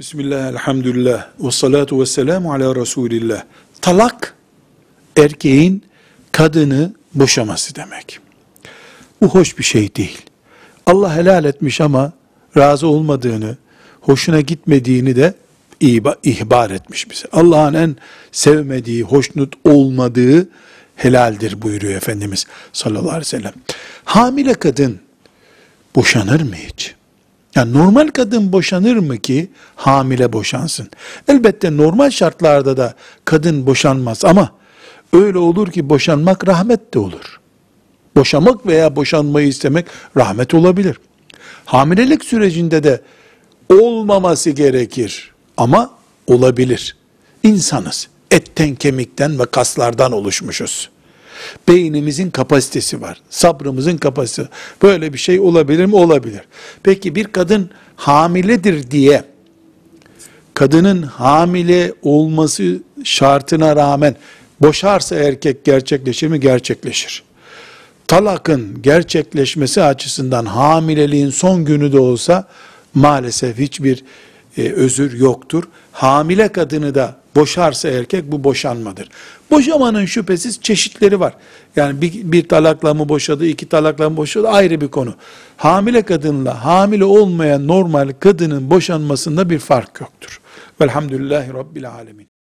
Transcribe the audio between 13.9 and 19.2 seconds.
hoşuna gitmediğini de ihbar etmiş bize. Allah'ın en sevmediği,